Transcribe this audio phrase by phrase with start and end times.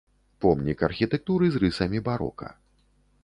[0.43, 2.49] Помнік архітэктуры з рысамі барока.